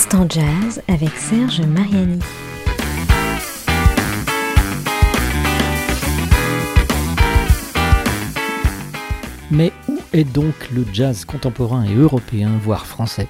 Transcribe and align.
Instant 0.00 0.26
Jazz 0.30 0.82
avec 0.88 1.10
Serge 1.10 1.60
Mariani. 1.60 2.20
Mais 9.50 9.70
où 9.88 9.98
est 10.14 10.24
donc 10.24 10.54
le 10.74 10.86
jazz 10.90 11.26
contemporain 11.26 11.84
et 11.84 11.94
européen, 11.94 12.52
voire 12.62 12.86
français, 12.86 13.28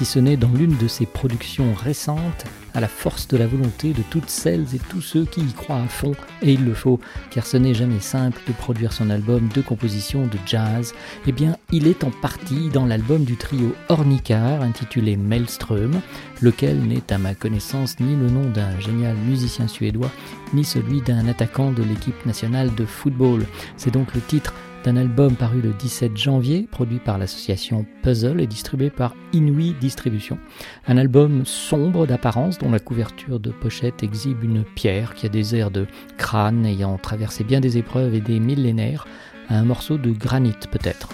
si 0.00 0.06
ce 0.06 0.18
n'est 0.18 0.38
dans 0.38 0.48
l'une 0.48 0.78
de 0.78 0.88
ses 0.88 1.04
productions 1.04 1.74
récentes, 1.74 2.46
à 2.72 2.80
la 2.80 2.88
force 2.88 3.28
de 3.28 3.36
la 3.36 3.46
volonté 3.46 3.92
de 3.92 4.00
toutes 4.08 4.30
celles 4.30 4.74
et 4.74 4.78
tous 4.78 5.02
ceux 5.02 5.26
qui 5.26 5.42
y 5.42 5.52
croient 5.52 5.82
à 5.82 5.88
fond, 5.88 6.12
et 6.40 6.54
il 6.54 6.64
le 6.64 6.72
faut, 6.72 6.98
car 7.30 7.44
ce 7.44 7.58
n'est 7.58 7.74
jamais 7.74 8.00
simple 8.00 8.40
de 8.48 8.54
produire 8.54 8.94
son 8.94 9.10
album 9.10 9.50
de 9.54 9.60
composition 9.60 10.26
de 10.26 10.38
jazz, 10.46 10.94
eh 11.26 11.32
bien 11.32 11.58
il 11.70 11.86
est 11.86 12.02
en 12.02 12.10
partie 12.10 12.70
dans 12.70 12.86
l'album 12.86 13.24
du 13.24 13.36
trio 13.36 13.74
Ornicar 13.90 14.62
intitulé 14.62 15.18
Maelström, 15.18 16.00
lequel 16.40 16.78
n'est 16.80 17.12
à 17.12 17.18
ma 17.18 17.34
connaissance 17.34 18.00
ni 18.00 18.16
le 18.16 18.30
nom 18.30 18.48
d'un 18.48 18.80
génial 18.80 19.16
musicien 19.16 19.68
suédois, 19.68 20.10
ni 20.54 20.64
celui 20.64 21.02
d'un 21.02 21.28
attaquant 21.28 21.72
de 21.72 21.82
l'équipe 21.82 22.24
nationale 22.24 22.74
de 22.74 22.86
football. 22.86 23.44
C'est 23.76 23.92
donc 23.92 24.14
le 24.14 24.22
titre 24.22 24.54
d'un 24.84 24.96
album 24.96 25.34
paru 25.36 25.60
le 25.60 25.72
17 25.72 26.16
janvier, 26.16 26.66
produit 26.70 26.98
par 26.98 27.18
l'association 27.18 27.84
Puzzle 28.02 28.40
et 28.40 28.46
distribué 28.46 28.90
par 28.90 29.14
Inouï 29.32 29.74
Distribution. 29.80 30.38
Un 30.86 30.96
album 30.96 31.44
sombre 31.44 32.06
d'apparence 32.06 32.58
dont 32.58 32.70
la 32.70 32.78
couverture 32.78 33.40
de 33.40 33.50
pochette 33.50 34.02
exhibe 34.02 34.42
une 34.42 34.64
pierre 34.64 35.14
qui 35.14 35.26
a 35.26 35.28
des 35.28 35.54
airs 35.54 35.70
de 35.70 35.86
crâne 36.16 36.64
ayant 36.64 36.96
traversé 36.98 37.44
bien 37.44 37.60
des 37.60 37.78
épreuves 37.78 38.14
et 38.14 38.20
des 38.20 38.40
millénaires, 38.40 39.06
un 39.50 39.64
morceau 39.64 39.98
de 39.98 40.12
granit 40.12 40.54
peut-être. 40.70 41.08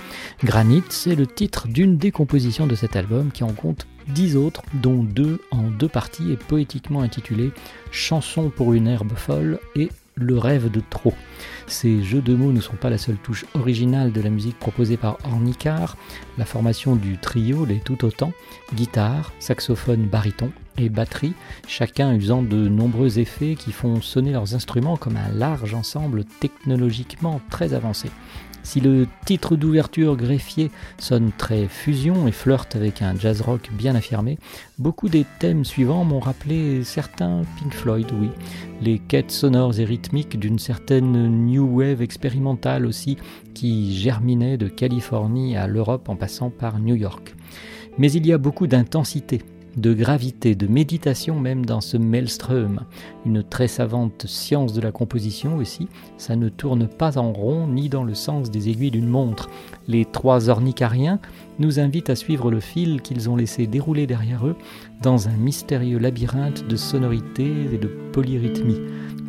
Granit, 0.45 0.85
c'est 0.91 1.15
le 1.15 1.27
titre 1.27 1.67
d'une 1.67 1.97
des 1.97 2.13
compositions 2.13 2.67
de 2.67 2.75
cet 2.75 2.95
album 2.95 3.31
qui 3.33 3.43
en 3.45 3.53
compte 3.53 3.87
dix 4.09 4.37
autres, 4.37 4.63
dont 4.75 5.03
deux 5.03 5.41
en 5.51 5.63
deux 5.63 5.89
parties 5.89 6.33
et 6.33 6.37
poétiquement 6.37 7.01
intitulées 7.01 7.51
Chanson 7.91 8.51
pour 8.51 8.73
une 8.75 8.87
herbe 8.87 9.15
folle 9.17 9.59
et 9.75 9.89
Le 10.19 10.39
rêve 10.39 10.71
de 10.71 10.81
trop. 10.81 11.13
Ces 11.67 12.03
jeux 12.03 12.23
de 12.23 12.35
mots 12.35 12.51
ne 12.51 12.63
sont 12.63 12.77
pas 12.77 12.89
la 12.89 12.97
seule 12.97 13.19
touche 13.19 13.45
originale 13.53 14.13
de 14.13 14.23
la 14.23 14.31
musique 14.31 14.59
proposée 14.59 14.97
par 14.97 15.19
Ornicar. 15.25 15.99
La 16.39 16.47
formation 16.47 16.97
du 16.97 17.19
trio 17.19 17.67
l'est 17.67 17.85
tout 17.85 18.03
autant 18.03 18.33
guitare, 18.75 19.35
saxophone, 19.41 20.07
baryton 20.07 20.51
et 20.79 20.89
batterie, 20.89 21.35
chacun 21.69 22.15
usant 22.15 22.41
de 22.41 22.67
nombreux 22.67 23.19
effets 23.19 23.57
qui 23.57 23.73
font 23.73 24.01
sonner 24.01 24.33
leurs 24.33 24.55
instruments 24.55 24.97
comme 24.97 25.19
un 25.19 25.29
large 25.35 25.75
ensemble 25.75 26.25
technologiquement 26.41 27.43
très 27.51 27.75
avancé. 27.75 28.09
Si 28.67 28.81
le 28.81 29.07
titre 29.25 29.55
d'ouverture 29.55 30.17
greffier 30.17 30.73
sonne 30.99 31.31
très 31.39 31.69
fusion 31.69 32.27
et 32.27 32.33
flirte 32.33 32.75
avec 32.75 33.01
un 33.01 33.17
jazz 33.17 33.41
rock 33.41 33.71
bien 33.73 33.95
affirmé, 33.95 34.41
beaucoup 34.77 35.09
des 35.09 35.25
thèmes 35.39 35.65
suivants 35.65 36.03
m'ont 36.03 36.19
rappelé 36.19 36.83
certains 36.83 37.43
Pink 37.61 37.73
Floyd, 37.73 38.09
oui. 38.21 38.29
Les 38.83 38.99
quêtes 38.99 39.31
sonores 39.31 39.79
et 39.79 39.85
rythmiques 39.85 40.37
d'une 40.37 40.59
certaine 40.59 41.47
new 41.47 41.79
wave 41.79 42.03
expérimentale 42.03 42.87
aussi 42.87 43.17
qui 43.55 43.97
germinait 43.97 44.59
de 44.59 44.67
Californie 44.67 45.57
à 45.57 45.69
l'Europe 45.69 46.09
en 46.09 46.17
passant 46.17 46.51
par 46.51 46.81
New 46.81 46.97
York. 46.97 47.37
Mais 47.99 48.11
il 48.11 48.27
y 48.27 48.33
a 48.33 48.39
beaucoup 48.39 48.67
d'intensité 48.67 49.43
de 49.77 49.93
gravité, 49.93 50.55
de 50.55 50.67
méditation 50.67 51.39
même 51.39 51.67
dans 51.67 51.81
ce 51.81 51.97
maelstrom. 51.97 52.81
Une 53.25 53.43
très 53.43 53.69
savante 53.69 54.27
science 54.27 54.73
de 54.73 54.81
la 54.81 54.93
composition 54.93 55.57
aussi, 55.57 55.89
ça 56.17 56.37
ne 56.37 56.49
tourne 56.49 56.89
pas 56.89 57.19
en 57.19 57.33
rond 57.33 57.67
ni 57.67 57.89
dans 57.89 58.05
le 58.05 58.15
sens 58.15 58.51
des 58.51 58.69
aiguilles 58.69 58.91
d'une 58.91 59.09
montre. 59.09 59.51
Les 59.87 60.05
trois 60.05 60.49
ornicariens 60.49 61.21
nous 61.59 61.79
invitent 61.79 62.11
à 62.11 62.17
suivre 62.17 62.51
le 62.51 62.61
fil 62.61 63.03
qu'ils 63.03 63.29
ont 63.31 63.37
laissé 63.37 63.67
dérouler 63.67 64.07
derrière 64.07 64.47
eux 64.47 64.57
dans 65.03 65.29
un 65.29 65.37
mystérieux 65.37 65.99
labyrinthe 65.99 66.67
de 66.67 66.77
sonorités 66.77 67.67
et 67.73 67.79
de 67.79 67.89
polyrythmie. 68.13 68.81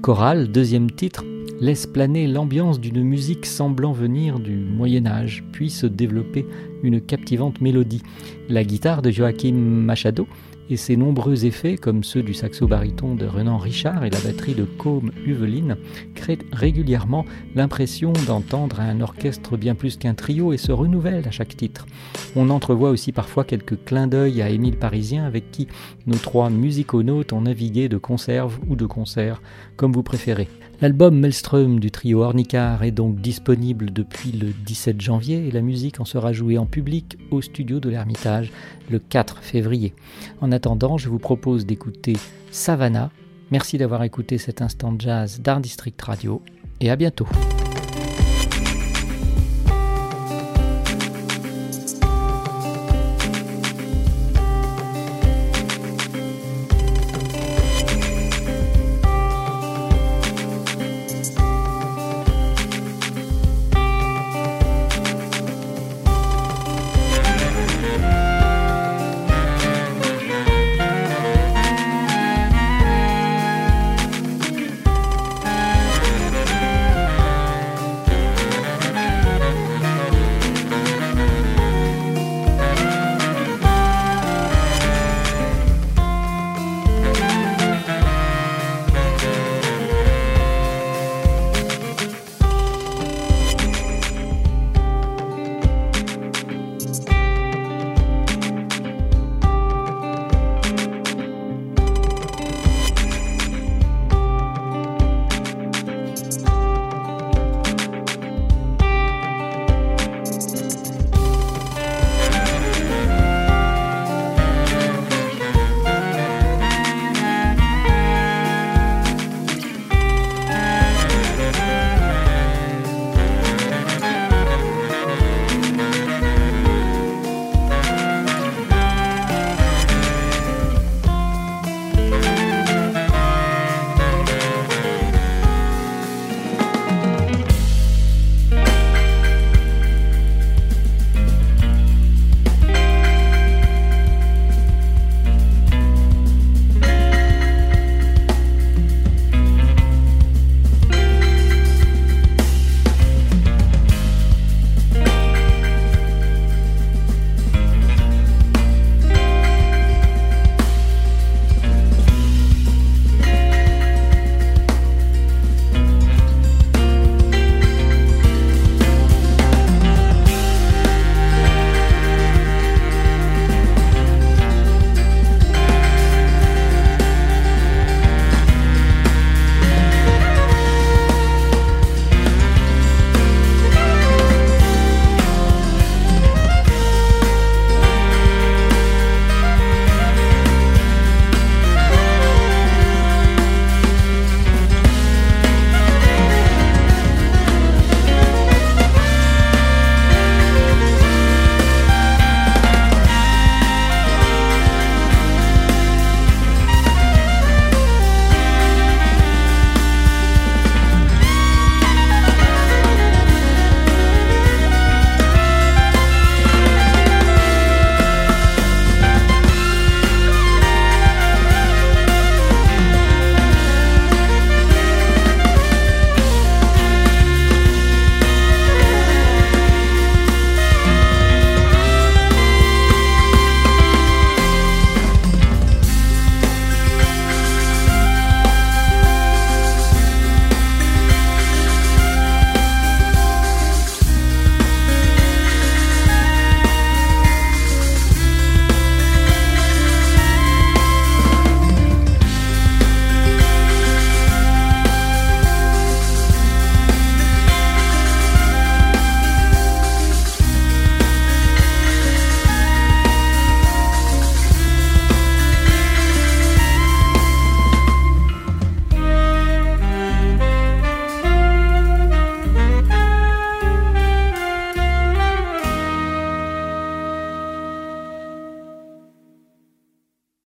Chorale, 0.01 0.47
deuxième 0.47 0.91
titre, 0.91 1.25
laisse 1.59 1.87
planer 1.87 2.27
l'ambiance 2.27 2.79
d'une 2.79 3.03
musique 3.03 3.45
semblant 3.45 3.91
venir 3.91 4.39
du 4.39 4.55
Moyen 4.55 5.07
Âge, 5.07 5.43
puis 5.51 5.69
se 5.69 5.87
développer 5.87 6.45
une 6.83 7.01
captivante 7.01 7.61
mélodie. 7.61 8.03
La 8.47 8.63
guitare 8.63 9.01
de 9.01 9.09
Joachim 9.09 9.55
Machado 9.55 10.27
et 10.69 10.77
ses 10.77 10.97
nombreux 10.97 11.45
effets, 11.45 11.77
comme 11.77 12.03
ceux 12.03 12.21
du 12.21 12.33
saxo-baryton 12.33 13.15
de 13.15 13.25
Renan 13.25 13.57
Richard 13.57 14.05
et 14.05 14.09
la 14.09 14.19
batterie 14.19 14.53
de 14.53 14.65
Côme 14.65 15.11
Huveline, 15.25 15.77
créent 16.13 16.39
régulièrement 16.51 17.25
l'impression 17.55 18.13
d'entendre 18.27 18.79
un 18.79 19.01
orchestre 19.01 19.57
bien 19.57 19.75
plus 19.75 19.97
qu'un 19.97 20.13
trio 20.13 20.53
et 20.53 20.57
se 20.57 20.71
renouvellent 20.71 21.27
à 21.27 21.31
chaque 21.31 21.57
titre. 21.57 21.85
On 22.39 22.51
entrevoit 22.51 22.91
aussi 22.91 23.11
parfois 23.11 23.43
quelques 23.43 23.83
clins 23.83 24.05
d'œil 24.05 24.43
à 24.43 24.49
Émile 24.49 24.77
Parisien 24.77 25.25
avec 25.25 25.49
qui 25.49 25.67
nos 26.05 26.17
trois 26.17 26.51
musiconautes 26.51 27.33
ont 27.33 27.41
navigué 27.41 27.89
de 27.89 27.97
conserve 27.97 28.59
ou 28.69 28.75
de 28.75 28.85
concert, 28.85 29.41
comme 29.75 29.91
vous 29.91 30.03
préférez. 30.03 30.47
L'album 30.79 31.17
Maelstrom 31.17 31.79
du 31.79 31.89
trio 31.89 32.21
Ornicar 32.21 32.83
est 32.83 32.91
donc 32.91 33.19
disponible 33.21 33.91
depuis 33.91 34.31
le 34.33 34.53
17 34.67 35.01
janvier 35.01 35.47
et 35.47 35.51
la 35.51 35.61
musique 35.61 35.99
en 35.99 36.05
sera 36.05 36.31
jouée 36.31 36.59
en 36.59 36.67
public 36.67 37.17
au 37.31 37.41
studio 37.41 37.79
de 37.79 37.89
l'Ermitage 37.89 38.51
le 38.91 38.99
4 38.99 39.39
février. 39.39 39.95
En 40.39 40.51
attendant, 40.51 40.99
je 40.99 41.09
vous 41.09 41.17
propose 41.17 41.65
d'écouter 41.65 42.17
Savannah. 42.51 43.09
Merci 43.49 43.79
d'avoir 43.79 44.03
écouté 44.03 44.37
cet 44.37 44.61
instant 44.61 44.93
jazz 44.99 45.41
d'Art 45.41 45.61
District 45.61 45.99
Radio 45.99 46.43
et 46.81 46.91
à 46.91 46.95
bientôt. 46.95 47.25